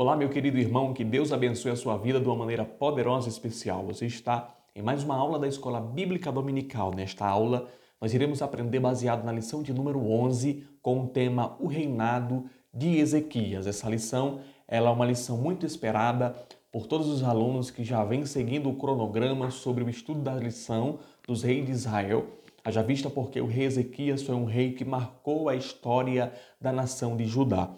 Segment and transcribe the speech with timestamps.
[0.00, 3.30] Olá, meu querido irmão, que Deus abençoe a sua vida de uma maneira poderosa e
[3.30, 3.84] especial.
[3.84, 6.90] Você está em mais uma aula da Escola Bíblica Dominical.
[6.94, 7.68] Nesta aula,
[8.00, 12.96] nós iremos aprender baseado na lição de número 11 com o tema O Reinado de
[12.96, 13.66] Ezequias.
[13.66, 16.34] Essa lição ela é uma lição muito esperada
[16.72, 20.98] por todos os alunos que já vêm seguindo o cronograma sobre o estudo da lição
[21.28, 22.24] dos reis de Israel.
[22.64, 27.18] Haja vista porque o rei Ezequias foi um rei que marcou a história da nação
[27.18, 27.68] de Judá.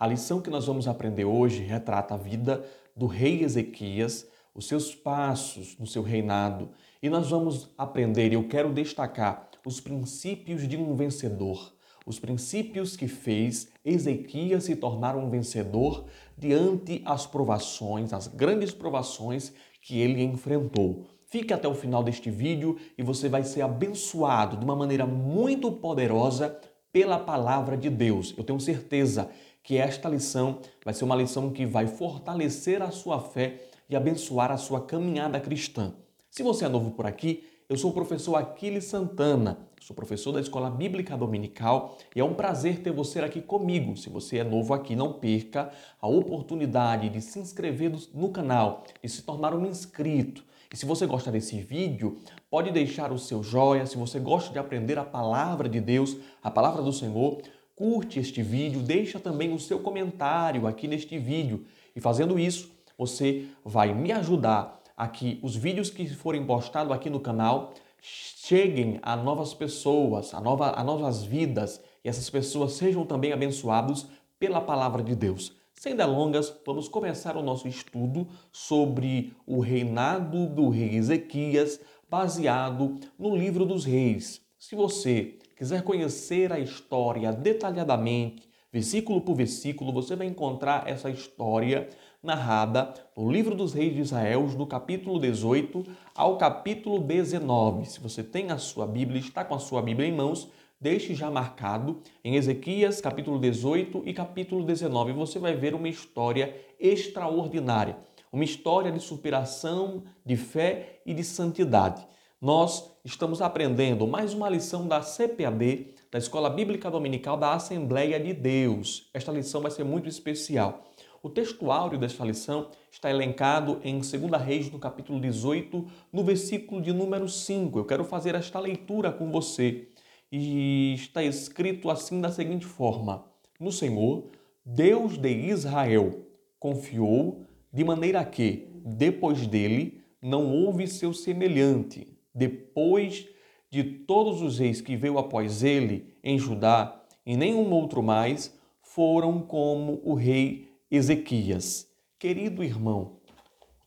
[0.00, 2.64] A lição que nós vamos aprender hoje retrata a vida
[2.96, 6.70] do rei Ezequias, os seus passos no seu reinado,
[7.02, 11.74] e nós vamos aprender, eu quero destacar, os princípios de um vencedor,
[12.06, 19.52] os princípios que fez Ezequias se tornar um vencedor diante as provações, as grandes provações
[19.82, 21.04] que ele enfrentou.
[21.26, 25.70] Fique até o final deste vídeo e você vai ser abençoado de uma maneira muito
[25.70, 26.58] poderosa
[26.92, 28.34] pela palavra de Deus.
[28.36, 29.30] Eu tenho certeza
[29.70, 34.50] que esta lição vai ser uma lição que vai fortalecer a sua fé e abençoar
[34.50, 35.94] a sua caminhada cristã.
[36.28, 40.40] Se você é novo por aqui, eu sou o professor Aquiles Santana, sou professor da
[40.40, 43.96] Escola Bíblica Dominical e é um prazer ter você aqui comigo.
[43.96, 49.08] Se você é novo aqui, não perca a oportunidade de se inscrever no canal e
[49.08, 50.42] se tornar um inscrito.
[50.72, 52.18] E se você gosta desse vídeo,
[52.50, 53.86] pode deixar o seu joia.
[53.86, 57.40] Se você gosta de aprender a palavra de Deus, a palavra do Senhor,
[57.80, 61.64] curte este vídeo, deixa também o seu comentário aqui neste vídeo.
[61.96, 67.08] E fazendo isso, você vai me ajudar a que os vídeos que forem postados aqui
[67.08, 73.06] no canal cheguem a novas pessoas, a, nova, a novas vidas, e essas pessoas sejam
[73.06, 74.06] também abençoados
[74.38, 75.56] pela palavra de Deus.
[75.72, 83.34] Sem delongas, vamos começar o nosso estudo sobre o reinado do rei Ezequias, baseado no
[83.34, 84.42] livro dos reis.
[84.58, 91.86] Se você quiser conhecer a história detalhadamente, versículo por versículo, você vai encontrar essa história
[92.22, 97.84] narrada no livro dos reis de Israel, do capítulo 18 ao capítulo 19.
[97.84, 100.48] Se você tem a sua Bíblia, está com a sua Bíblia em mãos,
[100.80, 105.12] deixe já marcado em Ezequias, capítulo 18 e capítulo 19.
[105.12, 107.98] Você vai ver uma história extraordinária,
[108.32, 112.08] uma história de superação, de fé e de santidade
[112.40, 118.32] nós estamos aprendendo mais uma lição da CPAD, da Escola Bíblica Dominical da Assembleia de
[118.32, 119.10] Deus.
[119.12, 120.86] Esta lição vai ser muito especial.
[121.22, 126.80] O texto áureo desta lição está elencado em 2 Reis, no capítulo 18, no versículo
[126.80, 127.78] de número 5.
[127.78, 129.88] Eu quero fazer esta leitura com você.
[130.32, 133.26] E está escrito assim da seguinte forma:
[133.58, 134.30] No Senhor,
[134.64, 136.24] Deus de Israel,
[136.58, 143.26] confiou de maneira que, depois dele, não houve seu semelhante depois
[143.70, 149.40] de todos os reis que veio após ele em Judá, e nenhum outro mais, foram
[149.40, 151.88] como o rei Ezequias.
[152.18, 153.20] Querido irmão,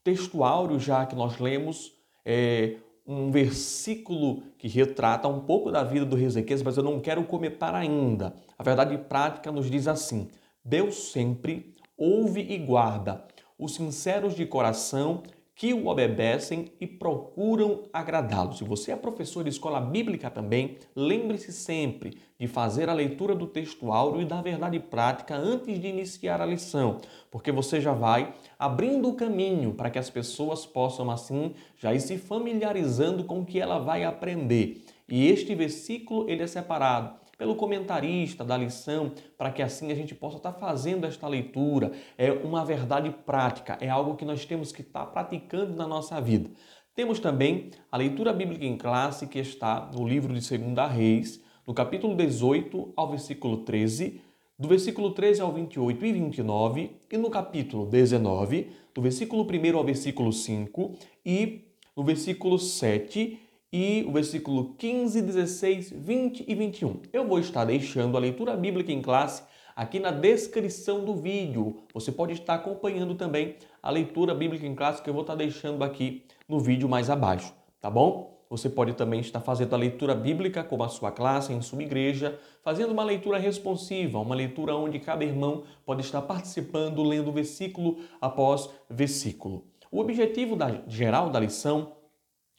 [0.04, 1.92] texto áureo já que nós lemos
[2.26, 7.02] é um versículo que retrata um pouco da vida do rei Ezequias, mas eu não
[7.02, 8.34] quero comentar ainda.
[8.58, 10.30] A verdade prática nos diz assim:
[10.64, 13.26] Deus sempre ouve e guarda
[13.60, 15.22] os sinceros de coração
[15.56, 18.54] que o obedecem e procuram agradá-lo.
[18.54, 23.46] Se você é professor de escola bíblica também, lembre-se sempre de fazer a leitura do
[23.46, 26.98] texto áureo e da verdade prática antes de iniciar a lição,
[27.30, 32.02] porque você já vai abrindo o caminho para que as pessoas possam assim já ir
[32.02, 34.84] se familiarizando com o que ela vai aprender.
[35.08, 40.16] E este versículo ele é separado pelo comentarista da lição, para que assim a gente
[40.16, 41.92] possa estar fazendo esta leitura.
[42.18, 46.50] É uma verdade prática, é algo que nós temos que estar praticando na nossa vida.
[46.96, 51.74] Temos também a leitura bíblica em classe que está no livro de 2 Reis, no
[51.74, 54.22] capítulo 18 ao versículo 13,
[54.58, 59.84] do versículo 13 ao 28 e 29, e no capítulo 19, do versículo 1 ao
[59.84, 60.94] versículo 5
[61.26, 63.38] e no versículo 7
[63.74, 67.02] e o versículo 15, 16, 20 e 21.
[67.12, 69.42] Eu vou estar deixando a leitura bíblica em classe
[69.76, 71.78] aqui na descrição do vídeo.
[71.92, 75.84] Você pode estar acompanhando também a leitura bíblica em classe que eu vou estar deixando
[75.84, 78.32] aqui no vídeo mais abaixo, tá bom?
[78.48, 82.40] Você pode também estar fazendo a leitura bíblica com a sua classe, em sua igreja,
[82.62, 88.70] fazendo uma leitura responsiva, uma leitura onde cada irmão pode estar participando, lendo versículo após
[88.88, 89.66] versículo.
[89.92, 92.03] O objetivo da, geral da lição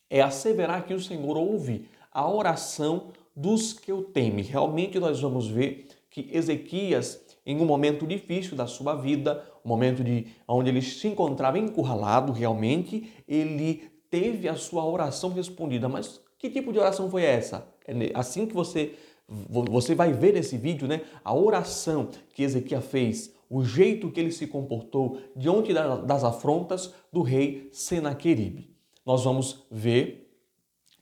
[0.08, 4.44] é asseverar que o Senhor ouve a oração dos que o temem.
[4.44, 10.04] Realmente nós vamos ver que Ezequias, em um momento difícil da sua vida, um momento
[10.04, 15.88] de onde ele se encontrava encurralado, realmente ele teve a sua oração respondida.
[15.88, 17.66] Mas que tipo de oração foi essa?
[17.86, 18.94] É assim que você
[19.26, 24.30] você vai ver nesse vídeo, né, a oração que Ezequias fez, o jeito que ele
[24.30, 28.73] se comportou diante das afrontas do rei Senaqueribe.
[29.04, 30.24] Nós vamos ver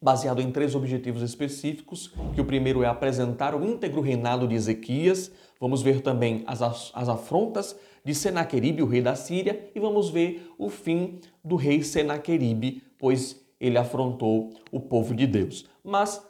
[0.03, 5.31] baseado em três objetivos específicos, que o primeiro é apresentar o íntegro reinado de Ezequias,
[5.61, 10.51] vamos ver também as, as afrontas de Senaqueribe, o rei da Síria, e vamos ver
[10.59, 15.67] o fim do rei Senaqueribe, pois ele afrontou o povo de Deus.
[15.85, 16.21] Mas,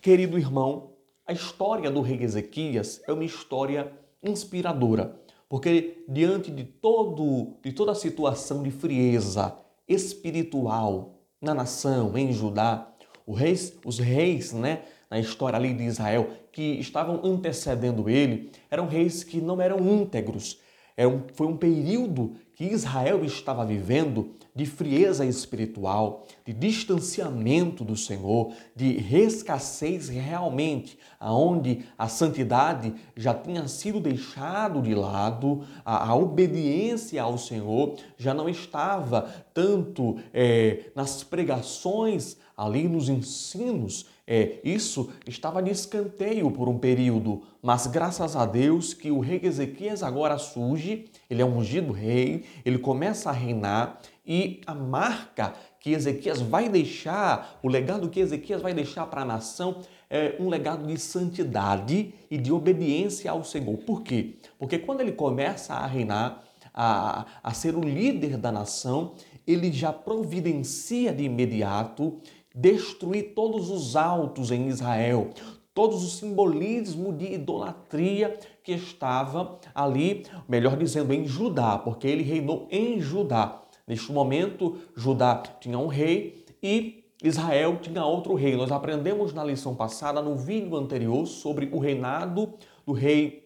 [0.00, 5.16] querido irmão, a história do rei Ezequias é uma história inspiradora,
[5.48, 9.56] porque diante de todo de toda a situação de frieza
[9.88, 12.92] espiritual na nação, em Judá,
[13.28, 19.24] reis, os reis, né, na história ali de Israel, que estavam antecedendo ele, eram reis
[19.24, 20.60] que não eram íntegros.
[20.96, 27.96] Era um, foi um período que Israel estava vivendo de frieza espiritual, de distanciamento do
[27.96, 36.14] Senhor, de escassez realmente, aonde a santidade já tinha sido deixado de lado, a, a
[36.14, 39.22] obediência ao Senhor já não estava
[39.52, 47.42] tanto é, nas pregações ali nos ensinos, é, isso estava de escanteio por um período,
[47.60, 52.78] mas graças a Deus que o rei Ezequias agora surge, ele é ungido rei, ele
[52.78, 58.72] começa a reinar e a marca que Ezequias vai deixar, o legado que Ezequias vai
[58.72, 63.76] deixar para a nação é um legado de santidade e de obediência ao Senhor.
[63.78, 64.36] Por quê?
[64.58, 66.44] Porque quando ele começa a reinar,
[66.74, 69.14] a, a ser o líder da nação,
[69.46, 72.20] ele já providencia de imediato
[72.54, 75.30] destruir todos os altos em Israel,
[75.74, 82.68] todos os simbolismos de idolatria que estava ali, melhor dizendo, em Judá, porque ele reinou
[82.70, 83.62] em Judá.
[83.86, 88.56] Neste momento, Judá tinha um rei e Israel tinha outro rei.
[88.56, 92.54] Nós aprendemos na lição passada, no vídeo anterior, sobre o reinado
[92.86, 93.42] do rei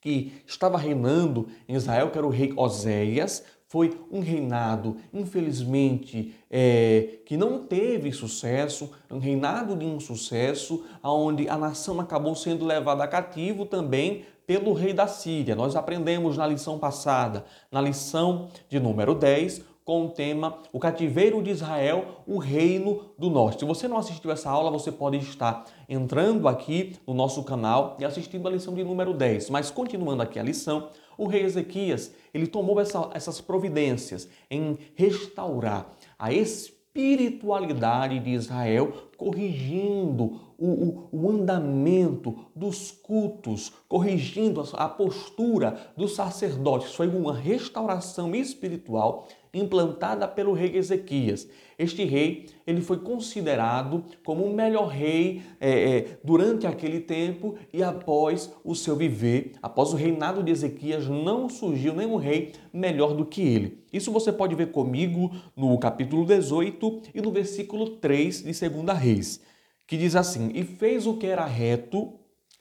[0.00, 7.18] que estava reinando em Israel, que era o rei Oséias, foi um reinado, infelizmente, é,
[7.26, 13.66] que não teve sucesso, um reinado de insucesso, onde a nação acabou sendo levada cativo
[13.66, 15.56] também pelo rei da Síria.
[15.56, 21.40] Nós aprendemos na lição passada, na lição de número 10, com o tema O Cativeiro
[21.40, 23.60] de Israel, o Reino do Norte.
[23.60, 28.04] Se você não assistiu essa aula, você pode estar entrando aqui no nosso canal e
[28.04, 29.48] assistindo a lição de número 10.
[29.48, 35.86] Mas continuando aqui a lição, o rei Ezequias, ele tomou essa, essas providências em restaurar
[36.18, 45.92] a espiritualidade de Israel, corrigindo o, o, o andamento dos cultos, corrigindo a, a postura
[45.96, 46.94] dos sacerdotes.
[46.94, 51.48] Foi uma restauração espiritual implantada pelo rei Ezequias.
[51.78, 57.82] Este rei ele foi considerado como o melhor rei é, é, durante aquele tempo e
[57.82, 63.26] após o seu viver, após o reinado de Ezequias, não surgiu nenhum rei melhor do
[63.26, 63.84] que ele.
[63.92, 69.40] Isso você pode ver comigo no capítulo 18 e no versículo 3 de 2 Reis,
[69.86, 72.14] que diz assim: E fez o que era reto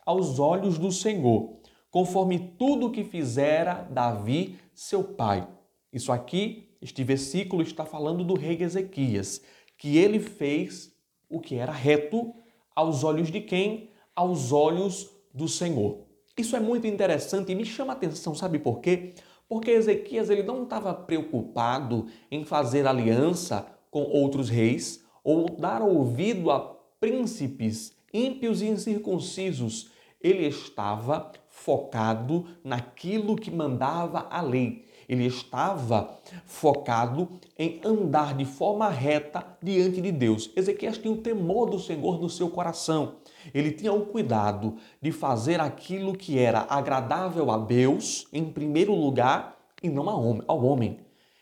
[0.05, 1.57] aos olhos do Senhor,
[1.89, 5.47] conforme tudo o que fizera Davi, seu pai.
[5.91, 9.41] Isso aqui este versículo está falando do rei Ezequias,
[9.75, 10.93] que ele fez
[11.27, 12.31] o que era reto
[12.75, 13.89] aos olhos de quem?
[14.15, 16.05] Aos olhos do Senhor.
[16.37, 19.15] Isso é muito interessante e me chama a atenção, sabe por quê?
[19.49, 26.51] Porque Ezequias ele não estava preocupado em fazer aliança com outros reis ou dar ouvido
[26.51, 26.59] a
[26.99, 29.89] príncipes ímpios e incircuncisos.
[30.21, 38.89] Ele estava focado naquilo que mandava a lei ele estava focado em andar de forma
[38.89, 40.49] reta diante de Deus.
[40.55, 43.15] Ezequias tinha o temor do Senhor no seu coração.
[43.53, 49.55] Ele tinha o cuidado de fazer aquilo que era agradável a Deus, em primeiro lugar,
[49.81, 50.09] e não
[50.47, 50.99] ao homem.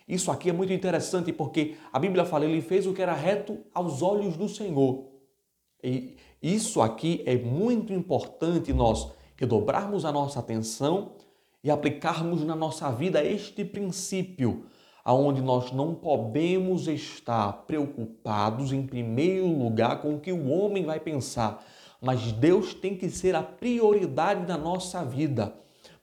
[0.08, 3.60] Isso aqui é muito interessante porque a Bíblia fala, ele fez o que era reto
[3.74, 5.06] aos olhos do Senhor.
[5.82, 11.14] E isso aqui é muito importante nós redobrarmos a nossa atenção
[11.64, 14.66] e aplicarmos na nossa vida este princípio,
[15.04, 21.00] aonde nós não podemos estar preocupados em primeiro lugar com o que o homem vai
[21.00, 21.64] pensar,
[22.02, 25.54] mas Deus tem que ser a prioridade da nossa vida.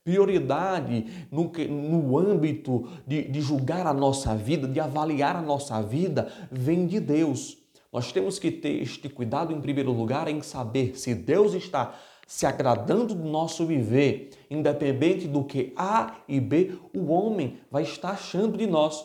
[0.03, 6.33] Prioridade no, no âmbito de, de julgar a nossa vida, de avaliar a nossa vida,
[6.51, 7.59] vem de Deus.
[7.93, 11.95] Nós temos que ter este cuidado, em primeiro lugar, em saber se Deus está
[12.31, 18.11] se agradando do nosso viver, independente do que A e B o homem vai estar
[18.11, 19.05] achando de nós.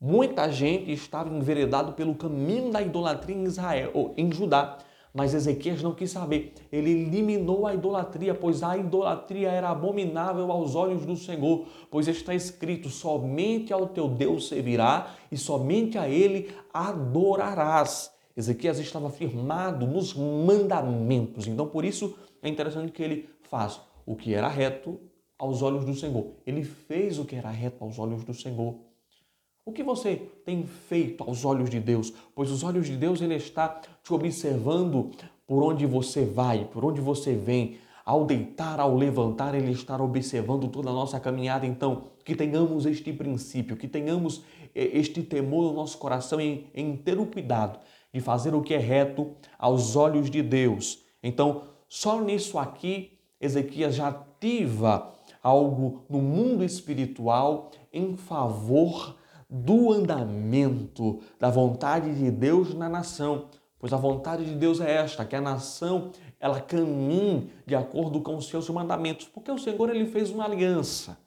[0.00, 4.78] Muita gente estava enveredado pelo caminho da idolatria em Israel ou em Judá,
[5.14, 6.54] Mas Ezequias não quis saber.
[6.72, 12.34] Ele eliminou a idolatria, pois a idolatria era abominável aos olhos do Senhor, pois está
[12.34, 18.10] escrito: somente ao teu Deus servirá e somente a ele adorarás.
[18.36, 21.46] Ezequias estava firmado nos mandamentos.
[21.46, 22.14] Então, por isso
[22.48, 25.00] é interessante que ele faz o que era reto
[25.38, 26.32] aos olhos do Senhor.
[26.46, 28.76] Ele fez o que era reto aos olhos do Senhor.
[29.64, 32.12] O que você tem feito aos olhos de Deus?
[32.34, 33.68] Pois os olhos de Deus ele está
[34.02, 35.10] te observando
[35.46, 37.78] por onde você vai, por onde você vem.
[38.04, 41.66] Ao deitar, ao levantar, ele está observando toda a nossa caminhada.
[41.66, 46.96] Então, que tenhamos este princípio, que tenhamos eh, este temor no nosso coração em, em
[46.96, 47.80] ter o cuidado
[48.14, 51.00] de fazer o que é reto aos olhos de Deus.
[51.20, 55.12] Então, só nisso aqui, Ezequias já ativa
[55.42, 59.16] algo no mundo espiritual em favor
[59.48, 63.48] do andamento da vontade de Deus na nação.
[63.78, 68.36] Pois a vontade de Deus é esta, que a nação ela caminhe de acordo com
[68.36, 71.18] os seus mandamentos, porque o Senhor ele fez uma aliança.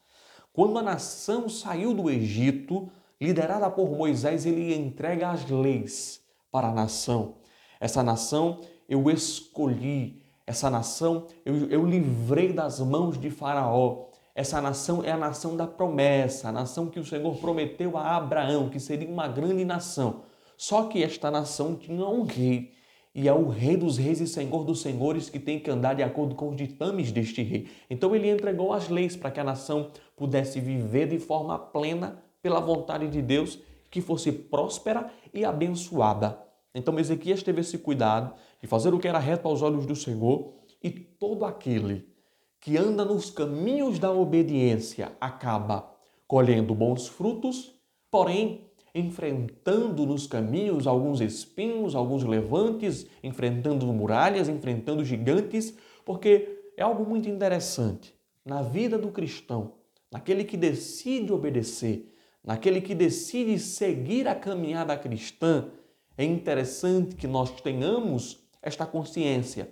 [0.52, 6.74] Quando a nação saiu do Egito, liderada por Moisés, ele entrega as leis para a
[6.74, 7.36] nação.
[7.80, 14.08] Essa nação eu escolhi, essa nação eu, eu livrei das mãos de Faraó.
[14.34, 18.68] Essa nação é a nação da promessa, a nação que o Senhor prometeu a Abraão,
[18.68, 20.24] que seria uma grande nação.
[20.58, 22.72] Só que esta nação tinha um rei,
[23.14, 26.02] e é o rei dos reis e senhor dos senhores que tem que andar de
[26.02, 27.68] acordo com os ditames deste rei.
[27.88, 32.60] Então ele entregou as leis para que a nação pudesse viver de forma plena pela
[32.60, 33.60] vontade de Deus,
[33.92, 36.40] que fosse próspera e abençoada.
[36.74, 40.54] Então Ezequias teve esse cuidado de fazer o que era reto aos olhos do Senhor,
[40.82, 42.08] e todo aquele
[42.60, 45.94] que anda nos caminhos da obediência acaba
[46.28, 47.74] colhendo bons frutos,
[48.12, 55.74] porém enfrentando nos caminhos alguns espinhos, alguns levantes, enfrentando muralhas, enfrentando gigantes,
[56.04, 59.74] porque é algo muito interessante na vida do cristão,
[60.12, 62.14] naquele que decide obedecer,
[62.44, 65.70] naquele que decide seguir a caminhada cristã.
[66.18, 69.70] É interessante que nós tenhamos esta consciência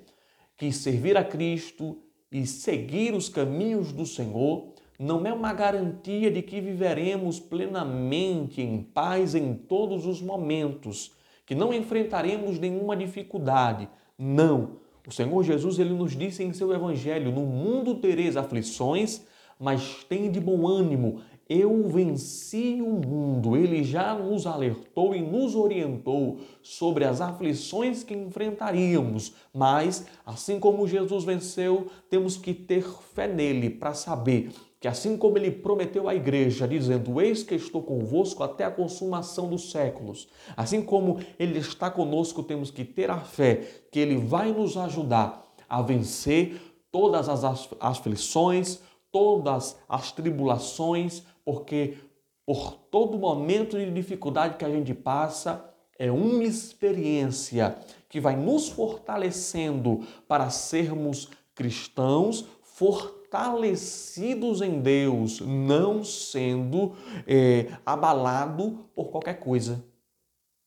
[0.57, 1.97] que servir a Cristo,
[2.31, 8.81] e seguir os caminhos do Senhor não é uma garantia de que viveremos plenamente em
[8.81, 11.13] paz em todos os momentos,
[11.45, 13.87] que não enfrentaremos nenhuma dificuldade.
[14.17, 14.79] Não.
[15.07, 19.21] O Senhor Jesus ele nos disse em seu evangelho: "No mundo tereis aflições,
[19.59, 23.55] mas tem de bom ânimo, eu venci o mundo.
[23.55, 30.87] Ele já nos alertou e nos orientou sobre as aflições que enfrentaríamos, mas, assim como
[30.87, 36.15] Jesus venceu, temos que ter fé nele para saber que, assim como ele prometeu à
[36.15, 41.89] igreja, dizendo: Eis que estou convosco até a consumação dos séculos, assim como ele está
[41.89, 43.61] conosco, temos que ter a fé
[43.91, 46.61] que ele vai nos ajudar a vencer
[46.91, 47.43] todas as
[47.79, 48.79] aflições,
[49.11, 51.97] todas as tribulações, porque
[52.45, 58.69] por todo momento de dificuldade que a gente passa, é uma experiência que vai nos
[58.69, 66.93] fortalecendo para sermos cristãos fortalecidos em Deus, não sendo
[67.25, 69.83] é, abalado por qualquer coisa.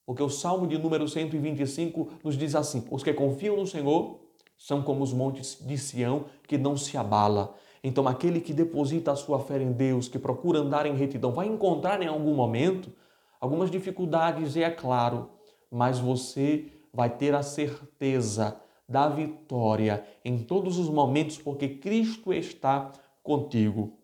[0.04, 4.18] Porque o Salmo de número 125 nos diz assim: os que confiam no Senhor
[4.58, 7.54] são como os montes de Sião que não se abala.
[7.82, 11.46] Então, aquele que deposita a sua fé em Deus, que procura andar em retidão, vai
[11.46, 12.92] encontrar em algum momento
[13.40, 15.30] algumas dificuldades, e é claro,
[15.70, 22.92] mas você vai ter a certeza da vitória em todos os momentos, porque Cristo está
[23.22, 23.96] contigo.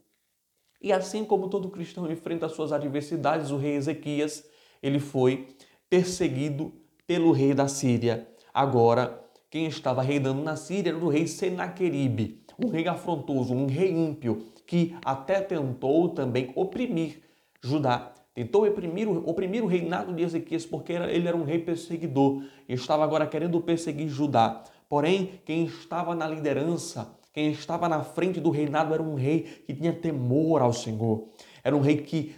[0.80, 4.44] E assim como todo cristão enfrenta as suas adversidades, o rei Ezequias,
[4.82, 5.48] ele foi
[5.90, 6.72] perseguido
[7.06, 8.26] pelo rei da Síria.
[8.54, 13.90] Agora, quem estava reinando na Síria era o rei Senaqueribe um rei afrontoso, um rei
[13.90, 17.20] ímpio, que até tentou também oprimir
[17.62, 18.12] Judá.
[18.34, 23.02] Tentou oprimir, oprimir o reinado de Ezequias porque ele era um rei perseguidor e estava
[23.02, 24.62] agora querendo perseguir Judá.
[24.88, 29.74] Porém, quem estava na liderança, quem estava na frente do reinado era um rei que
[29.74, 31.28] tinha temor ao Senhor.
[31.64, 32.34] Era um rei que,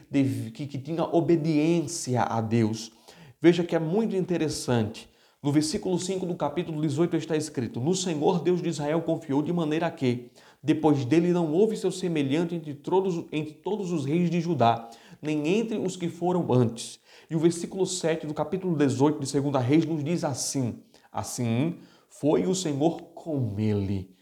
[0.55, 2.93] que, que tinha obediência a Deus.
[3.41, 5.09] Veja que é muito interessante
[5.41, 9.53] no versículo 5 do capítulo 18 está escrito: No Senhor Deus de Israel confiou de
[9.53, 14.41] maneira que, depois dele, não houve seu semelhante entre todos, entre todos os reis de
[14.41, 14.91] Judá,
[15.23, 16.99] nem entre os que foram antes.
[17.31, 21.79] E o versículo 7 do capítulo 18 de 2 Reis nos diz assim: Assim
[22.09, 24.17] foi o Senhor com ele,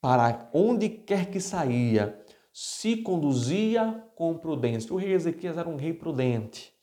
[0.00, 2.16] para onde quer que saía,
[2.52, 4.92] se conduzia com prudência.
[4.94, 6.73] O rei Ezequias era um rei prudente.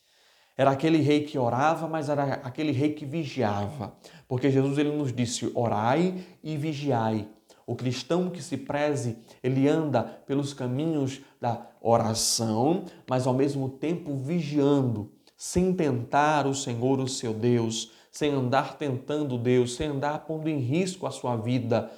[0.58, 3.94] Era aquele rei que orava, mas era aquele rei que vigiava.
[4.28, 7.28] Porque Jesus ele nos disse: orai e vigiai.
[7.66, 14.16] O cristão que se preze, ele anda pelos caminhos da oração, mas ao mesmo tempo
[14.16, 20.50] vigiando, sem tentar o Senhor, o seu Deus, sem andar tentando Deus, sem andar pondo
[20.50, 21.90] em risco a sua vida,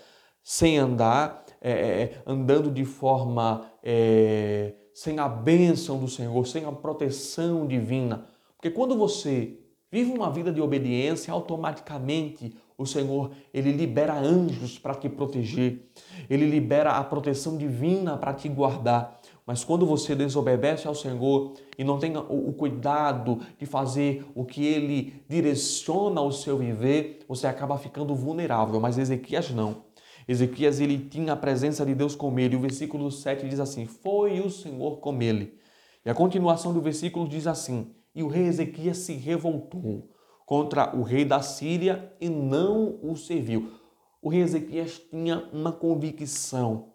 [0.44, 7.66] sem andar é, andando de forma é, sem a bênção do Senhor, sem a proteção
[7.66, 8.28] divina.
[8.64, 9.60] Porque quando você
[9.92, 15.92] vive uma vida de obediência, automaticamente o Senhor, ele libera anjos para te proteger.
[16.30, 19.20] Ele libera a proteção divina para te guardar.
[19.46, 24.66] Mas quando você desobedece ao Senhor e não tem o cuidado de fazer o que
[24.66, 28.80] ele direciona o seu viver, você acaba ficando vulnerável.
[28.80, 29.84] Mas Ezequias não.
[30.26, 32.56] Ezequias ele tinha a presença de Deus com ele.
[32.56, 35.60] O versículo 7 diz assim: Foi o Senhor com ele.
[36.06, 40.10] E a continuação do versículo diz assim: E o rei Ezequias se revoltou
[40.46, 43.72] contra o rei da Síria e não o serviu.
[44.22, 46.94] O rei Ezequias tinha uma convicção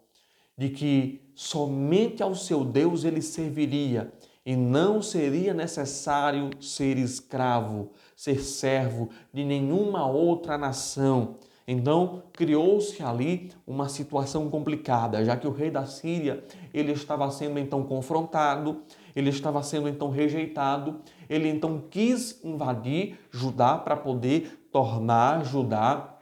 [0.57, 4.11] de que somente ao seu Deus ele serviria
[4.45, 11.37] e não seria necessário ser escravo, ser servo de nenhuma outra nação.
[11.67, 17.59] Então, criou-se ali uma situação complicada, já que o rei da Síria, ele estava sendo
[17.59, 18.81] então confrontado,
[19.15, 26.15] ele estava sendo então rejeitado, ele então quis invadir Judá para poder tornar Judá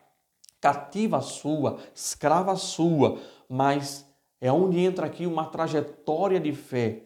[0.60, 4.06] cativa sua, escrava sua, mas
[4.42, 7.04] é onde entra aqui uma trajetória de fé.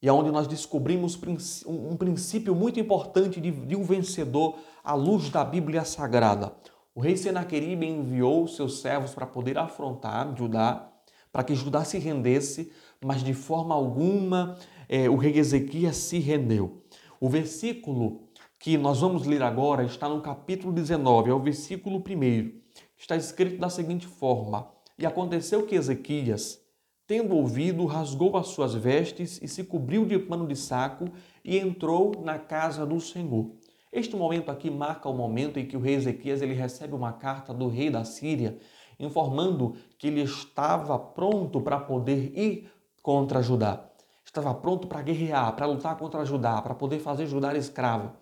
[0.00, 1.18] E é onde nós descobrimos
[1.66, 6.52] um princípio muito importante de, um vencedor à luz da Bíblia Sagrada.
[6.94, 10.88] O rei Senaqueribe enviou seus servos para poder afrontar Judá,
[11.32, 12.72] para que Judá se rendesse,
[13.04, 14.56] mas de forma alguma
[14.88, 16.82] é, o rei Ezequias se rendeu.
[17.20, 18.28] O versículo
[18.58, 22.52] que nós vamos ler agora está no capítulo 19, é o versículo 1.
[22.96, 24.68] Está escrito da seguinte forma:
[24.98, 26.60] E aconteceu que Ezequias,
[27.06, 31.06] tendo ouvido, rasgou as suas vestes e se cobriu de pano de saco
[31.44, 33.50] e entrou na casa do Senhor.
[33.92, 37.54] Este momento aqui marca o momento em que o rei Ezequias ele recebe uma carta
[37.54, 38.58] do rei da Síria
[38.98, 43.88] informando que ele estava pronto para poder ir contra Judá.
[44.28, 48.12] Estava pronto para guerrear, para lutar contra Judá, para poder fazer Judá escravo.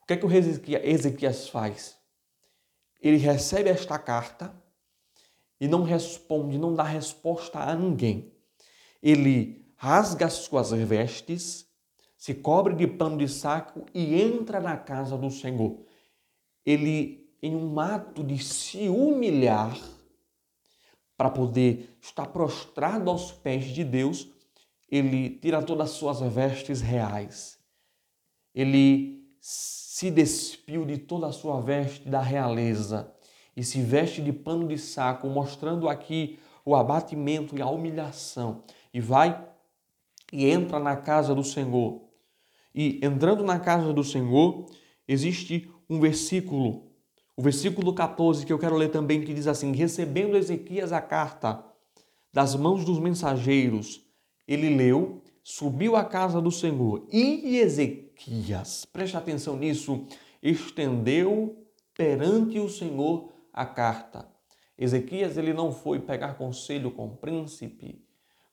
[0.00, 1.98] O que é que o Ezequias faz?
[3.02, 4.50] Ele recebe esta carta
[5.60, 8.32] e não responde, não dá resposta a ninguém.
[9.02, 11.70] Ele rasga as suas vestes
[12.16, 15.84] se cobre de pano de saco e entra na casa do Senhor.
[16.64, 19.76] Ele, em um ato de se humilhar,
[21.14, 24.31] para poder estar prostrado aos pés de Deus,
[24.92, 27.58] ele tira todas as suas vestes reais.
[28.54, 33.10] Ele se despiu de toda a sua veste da realeza
[33.56, 38.64] e se veste de pano de saco, mostrando aqui o abatimento e a humilhação.
[38.92, 39.42] E vai
[40.30, 42.02] e entra na casa do Senhor.
[42.74, 44.66] E entrando na casa do Senhor,
[45.08, 46.92] existe um versículo,
[47.34, 51.64] o versículo 14, que eu quero ler também, que diz assim: Recebendo Ezequias a carta
[52.30, 54.11] das mãos dos mensageiros,
[54.46, 60.06] ele leu, subiu à casa do Senhor e Ezequias, preste atenção nisso,
[60.42, 61.56] estendeu
[61.94, 64.26] perante o Senhor a carta.
[64.78, 68.04] Ezequias ele não foi pegar conselho com o príncipe,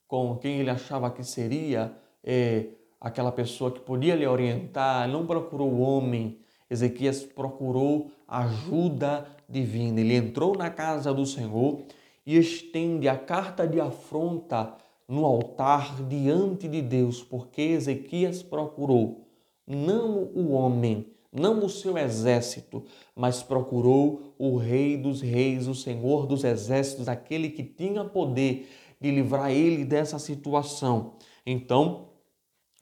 [0.06, 2.66] com quem ele achava que seria é,
[3.00, 6.38] aquela pessoa que podia lhe orientar, não procurou o homem.
[6.68, 10.00] Ezequias procurou ajuda divina.
[10.00, 11.82] Ele entrou na casa do Senhor
[12.24, 14.76] e estende a carta de afronta
[15.10, 19.26] no altar diante de Deus, porque Ezequias procurou
[19.66, 26.28] não o homem, não o seu exército, mas procurou o Rei dos Reis, o Senhor
[26.28, 28.68] dos Exércitos, aquele que tinha poder
[29.00, 31.14] de livrar ele dessa situação.
[31.44, 32.10] Então,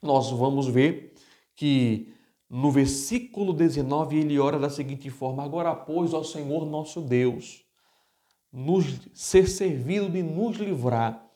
[0.03, 1.15] nós vamos ver
[1.57, 2.13] que
[2.49, 7.65] no versículo 19 ele ora da seguinte forma: Agora, pois, ó Senhor nosso Deus,
[8.53, 11.28] nos ser servido de nos livrar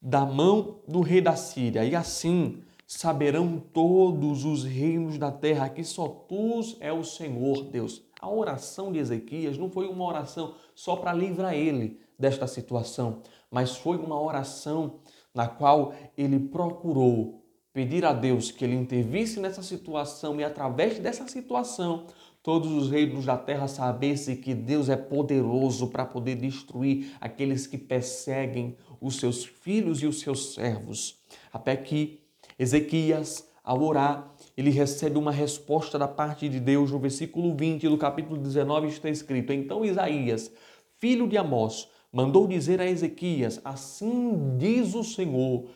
[0.00, 5.84] da mão do rei da Síria, e assim saberão todos os reinos da terra que
[5.84, 8.02] só tu é o Senhor Deus.
[8.20, 13.76] A oração de Ezequias não foi uma oração só para livrar ele desta situação, mas
[13.76, 15.00] foi uma oração
[15.34, 21.28] na qual ele procurou pedir a Deus que ele intervisse nessa situação e através dessa
[21.28, 22.06] situação
[22.42, 27.76] todos os reinos da terra sabessem que Deus é poderoso para poder destruir aqueles que
[27.78, 31.18] perseguem os seus filhos e os seus servos.
[31.52, 32.20] Até que
[32.58, 36.90] Ezequias, ao orar, ele recebe uma resposta da parte de Deus.
[36.90, 40.50] No versículo 20 do capítulo 19 está escrito: Então Isaías,
[40.98, 45.66] filho de Amós, mandou dizer a Ezequias: Assim diz o Senhor,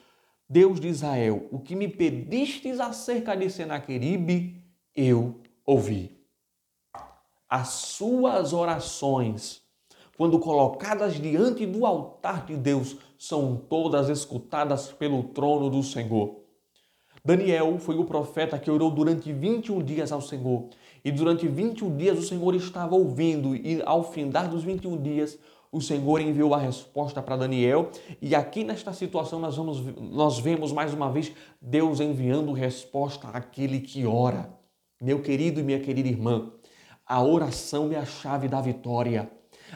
[0.49, 4.63] Deus de Israel, o que me pedistes acerca de Senaqueribe,
[4.95, 6.19] eu ouvi.
[7.49, 9.63] As suas orações,
[10.17, 16.41] quando colocadas diante do altar de Deus, são todas escutadas pelo trono do Senhor.
[17.25, 20.71] Daniel foi o profeta que orou durante 21 dias ao Senhor.
[21.05, 25.39] E durante 21 dias o Senhor estava ouvindo, e ao findar dos 21 dias,
[25.71, 27.93] o Senhor enviou a resposta para Daniel.
[28.21, 33.79] E aqui nesta situação nós, vamos, nós vemos mais uma vez Deus enviando resposta àquele
[33.79, 34.53] que ora.
[35.01, 36.51] Meu querido e minha querida irmã,
[37.07, 39.31] a oração é a chave da vitória.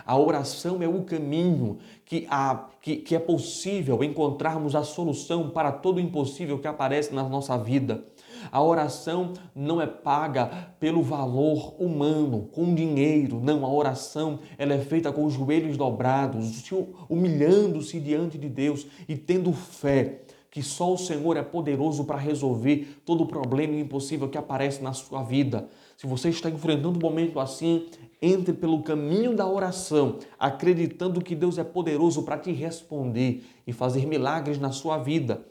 [0.04, 5.72] A oração é o caminho que, há, que, que é possível encontrarmos a solução para
[5.72, 8.04] todo o impossível que aparece na nossa vida.
[8.50, 13.40] A oração não é paga pelo valor humano, com dinheiro.
[13.42, 16.62] Não, a oração ela é feita com os joelhos dobrados,
[17.08, 20.20] humilhando-se diante de Deus e tendo fé
[20.56, 24.94] que só o Senhor é poderoso para resolver todo o problema impossível que aparece na
[24.94, 25.68] sua vida.
[25.98, 27.84] Se você está enfrentando um momento assim,
[28.20, 34.06] entre pelo caminho da oração, acreditando que Deus é poderoso para te responder e fazer
[34.06, 35.46] milagres na sua vida.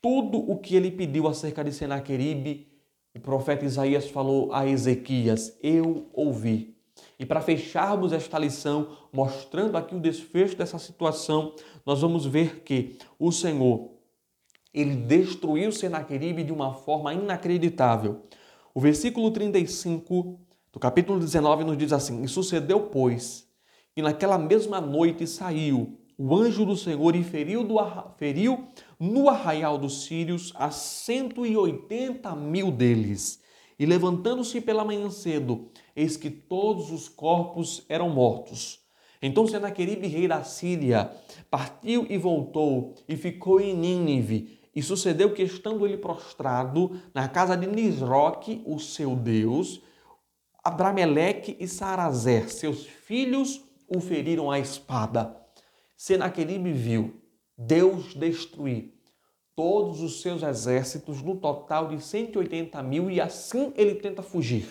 [0.00, 2.68] Tudo o que ele pediu acerca de Senaqueribe,
[3.16, 6.76] o profeta Isaías falou a Ezequias: Eu ouvi.
[7.18, 12.98] E para fecharmos esta lição, mostrando aqui o desfecho dessa situação, nós vamos ver que
[13.18, 13.90] o Senhor,
[14.72, 18.22] ele destruiu Senaqueribe de uma forma inacreditável.
[18.74, 20.38] O versículo 35
[20.76, 23.48] do capítulo 19 nos diz assim: E sucedeu, pois,
[23.94, 27.76] que naquela mesma noite saiu o anjo do Senhor e feriu, do,
[28.18, 28.66] feriu
[29.00, 33.40] no arraial dos sírios a 180 mil deles.
[33.78, 38.80] E levantando-se pela manhã cedo, eis que todos os corpos eram mortos.
[39.22, 41.10] Então Senaqueribe, rei da Síria,
[41.50, 44.60] partiu e voltou e ficou em Nínive.
[44.74, 49.80] E sucedeu que, estando ele prostrado na casa de Nisroque, o seu Deus,
[50.66, 55.40] Abrameleque e Sarazer, seus filhos, o feriram à espada.
[55.96, 57.22] Senaqueribe viu
[57.56, 58.92] Deus destruir
[59.54, 64.66] todos os seus exércitos no total de 180 mil e assim ele tenta fugir.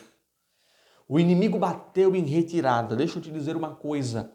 [1.07, 2.93] O inimigo bateu em retirada.
[2.93, 4.33] Deixa eu te dizer uma coisa: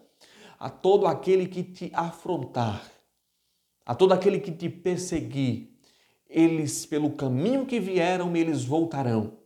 [0.59, 2.91] a todo aquele que te afrontar,
[3.85, 5.77] a todo aquele que te perseguir,
[6.27, 9.40] eles, pelo caminho que vieram, eles voltarão.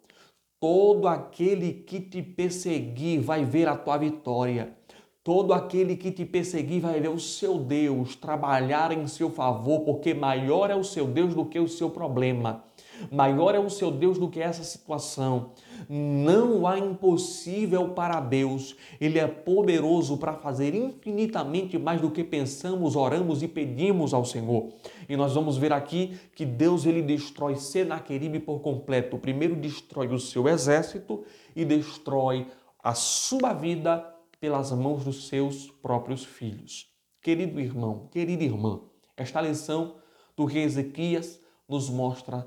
[0.67, 4.75] Todo aquele que te perseguir vai ver a tua vitória.
[5.23, 10.15] Todo aquele que te perseguir vai ver o seu Deus trabalhar em seu favor, porque
[10.15, 12.65] maior é o seu Deus do que o seu problema.
[13.13, 15.51] Maior é o seu Deus do que essa situação.
[15.89, 18.77] Não há impossível para Deus.
[19.01, 24.73] Ele é poderoso para fazer infinitamente mais do que pensamos, oramos e pedimos ao Senhor.
[25.09, 29.19] E nós vamos ver aqui que Deus ele destrói Senaqueribe por completo.
[29.19, 32.47] Primeiro destrói o seu exército e destrói
[32.83, 36.89] a sua vida pelas mãos dos seus próprios filhos.
[37.23, 38.81] Querido irmão, querida irmã,
[39.17, 39.95] esta lição
[40.37, 42.47] do rei Ezequias nos mostra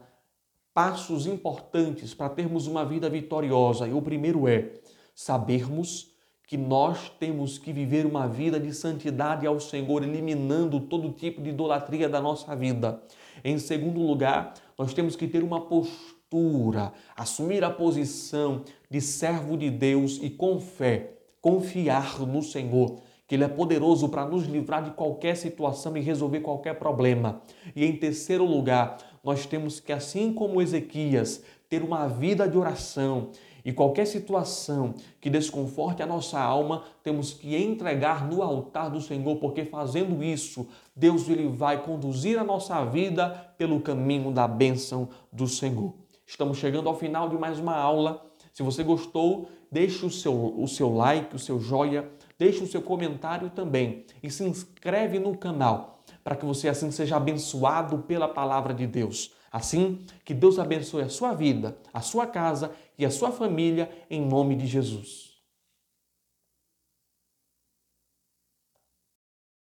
[0.78, 3.88] passos importantes para termos uma vida vitoriosa.
[3.88, 4.74] E o primeiro é
[5.16, 6.12] sabermos
[6.46, 11.50] que nós temos que viver uma vida de santidade ao Senhor, eliminando todo tipo de
[11.50, 13.02] idolatria da nossa vida.
[13.44, 19.72] Em segundo lugar, nós temos que ter uma postura, assumir a posição de servo de
[19.72, 24.92] Deus e com fé confiar no Senhor, que Ele é poderoso para nos livrar de
[24.92, 27.42] qualquer situação e resolver qualquer problema.
[27.76, 33.32] E em terceiro lugar, nós temos que, assim como Ezequias, ter uma vida de oração.
[33.66, 39.36] E qualquer situação que desconforte a nossa alma, temos que entregar no altar do Senhor,
[39.36, 45.46] porque fazendo isso, Deus ele vai conduzir a nossa vida pelo caminho da bênção do
[45.46, 45.94] Senhor.
[46.26, 48.26] Estamos chegando ao final de mais uma aula.
[48.54, 52.10] Se você gostou, deixe o seu, o seu like, o seu joia,
[52.40, 55.97] deixe o seu comentário também e se inscreve no canal
[56.28, 59.32] para que você assim seja abençoado pela palavra de Deus.
[59.50, 64.20] Assim, que Deus abençoe a sua vida, a sua casa e a sua família, em
[64.20, 65.27] nome de Jesus.